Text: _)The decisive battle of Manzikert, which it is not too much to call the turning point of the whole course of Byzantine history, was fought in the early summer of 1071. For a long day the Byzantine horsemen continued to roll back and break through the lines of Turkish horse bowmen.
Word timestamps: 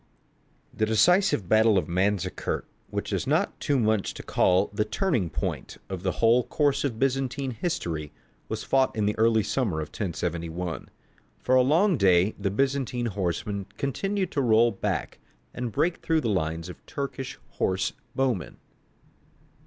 _)The 0.79 0.87
decisive 0.87 1.47
battle 1.47 1.77
of 1.77 1.87
Manzikert, 1.87 2.65
which 2.89 3.13
it 3.13 3.17
is 3.17 3.27
not 3.27 3.59
too 3.59 3.77
much 3.77 4.15
to 4.15 4.23
call 4.23 4.71
the 4.73 4.83
turning 4.83 5.29
point 5.29 5.77
of 5.91 6.01
the 6.01 6.13
whole 6.13 6.43
course 6.43 6.83
of 6.83 6.97
Byzantine 6.97 7.51
history, 7.51 8.11
was 8.49 8.63
fought 8.63 8.95
in 8.95 9.05
the 9.05 9.15
early 9.19 9.43
summer 9.43 9.79
of 9.79 9.89
1071. 9.89 10.89
For 11.37 11.53
a 11.53 11.61
long 11.61 11.97
day 11.97 12.33
the 12.39 12.49
Byzantine 12.49 13.05
horsemen 13.13 13.67
continued 13.77 14.31
to 14.31 14.41
roll 14.41 14.71
back 14.71 15.19
and 15.53 15.71
break 15.71 15.97
through 15.97 16.21
the 16.21 16.29
lines 16.29 16.67
of 16.67 16.83
Turkish 16.87 17.37
horse 17.59 17.93
bowmen. 18.15 18.57